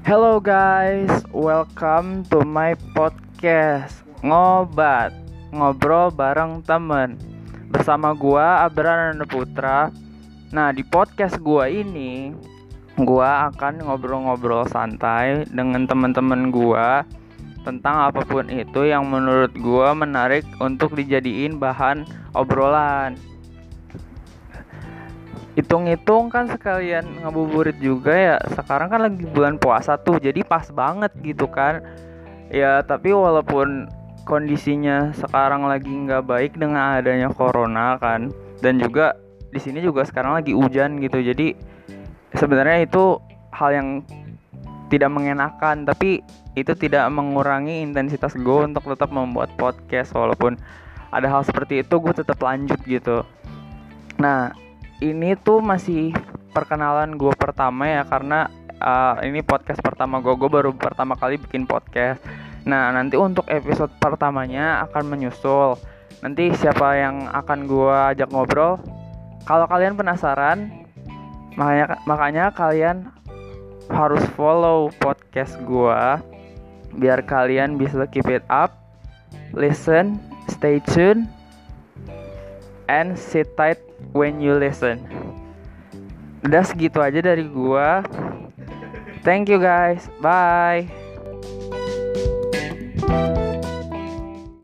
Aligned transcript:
Hello 0.00 0.40
guys, 0.40 1.12
welcome 1.28 2.24
to 2.32 2.40
my 2.40 2.72
podcast 2.96 4.00
Ngobat, 4.24 5.12
ngobrol 5.52 6.08
bareng 6.08 6.64
temen. 6.64 7.20
Bersama 7.68 8.16
gua 8.16 8.64
Abrar 8.64 9.12
Putra. 9.28 9.92
Nah 10.56 10.72
di 10.72 10.80
podcast 10.88 11.36
gua 11.44 11.68
ini 11.68 12.32
Gua 12.96 13.52
akan 13.52 13.84
ngobrol-ngobrol 13.84 14.64
santai 14.72 15.44
dengan 15.52 15.84
teman-teman 15.84 16.48
gua 16.48 17.04
Tentang 17.60 18.08
apa 18.08 18.24
pun 18.24 18.48
itu 18.48 18.88
yang 18.88 19.04
menurut 19.04 19.52
gua 19.60 19.92
menarik 19.92 20.48
untuk 20.64 20.96
dijadiin 20.96 21.60
bahan 21.60 22.08
obrolan 22.32 23.20
hitung-hitung 25.60 26.32
kan 26.32 26.48
sekalian 26.48 27.04
ngabuburit 27.20 27.76
juga 27.76 28.16
ya. 28.16 28.36
Sekarang 28.56 28.88
kan 28.88 29.04
lagi 29.04 29.28
bulan 29.28 29.60
puasa 29.60 30.00
tuh 30.00 30.16
jadi 30.16 30.40
pas 30.40 30.64
banget 30.72 31.12
gitu 31.20 31.44
kan. 31.46 31.84
Ya 32.48 32.80
tapi 32.80 33.12
walaupun 33.12 33.86
kondisinya 34.24 35.12
sekarang 35.12 35.68
lagi 35.68 35.92
nggak 35.92 36.24
baik 36.24 36.52
dengan 36.56 36.98
adanya 36.98 37.28
corona 37.30 38.00
kan 38.00 38.32
dan 38.64 38.80
juga 38.80 39.16
di 39.50 39.60
sini 39.60 39.84
juga 39.84 40.02
sekarang 40.08 40.40
lagi 40.40 40.56
hujan 40.56 40.96
gitu. 40.98 41.20
Jadi 41.20 41.52
sebenarnya 42.34 42.88
itu 42.88 43.20
hal 43.52 43.70
yang 43.76 43.88
tidak 44.90 45.12
mengenakan 45.12 45.86
tapi 45.86 46.24
itu 46.58 46.74
tidak 46.74 47.06
mengurangi 47.14 47.86
intensitas 47.86 48.34
gue 48.34 48.58
untuk 48.64 48.88
tetap 48.88 49.12
membuat 49.12 49.52
podcast. 49.60 50.16
Walaupun 50.16 50.56
ada 51.12 51.26
hal 51.28 51.42
seperti 51.44 51.84
itu 51.84 51.94
gue 52.00 52.14
tetap 52.16 52.40
lanjut 52.40 52.80
gitu. 52.86 53.22
Nah 54.18 54.50
ini 55.00 55.32
tuh 55.40 55.64
masih 55.64 56.12
perkenalan 56.52 57.16
gue 57.16 57.32
pertama 57.36 57.88
ya 57.88 58.04
karena 58.04 58.52
uh, 58.80 59.16
ini 59.24 59.40
podcast 59.40 59.80
pertama 59.80 60.20
gue 60.20 60.36
gue 60.36 60.50
baru 60.52 60.76
pertama 60.76 61.16
kali 61.16 61.40
bikin 61.40 61.64
podcast. 61.64 62.20
Nah 62.68 62.92
nanti 62.92 63.16
untuk 63.16 63.48
episode 63.48 63.90
pertamanya 63.96 64.84
akan 64.88 65.08
menyusul. 65.08 65.80
Nanti 66.20 66.52
siapa 66.52 67.00
yang 67.00 67.32
akan 67.32 67.64
gue 67.64 67.96
ajak 68.12 68.28
ngobrol 68.28 68.76
kalau 69.48 69.64
kalian 69.64 69.96
penasaran 69.96 70.84
makanya 71.56 71.86
makanya 72.06 72.44
kalian 72.52 73.08
harus 73.90 74.22
follow 74.38 74.92
podcast 75.02 75.58
gue 75.66 76.00
biar 76.94 77.24
kalian 77.26 77.74
bisa 77.74 78.06
keep 78.06 78.28
it 78.30 78.44
up 78.46 78.78
listen 79.56 80.22
stay 80.46 80.78
tune 80.92 81.26
and 82.86 83.18
sit 83.18 83.50
tight 83.58 83.82
when 84.12 84.42
you 84.42 84.56
listen. 84.56 85.02
Udah 86.40 86.64
segitu 86.64 86.98
aja 86.98 87.20
dari 87.20 87.44
gua. 87.44 88.00
Thank 89.20 89.52
you 89.52 89.60
guys. 89.60 90.08
Bye. 90.24 91.09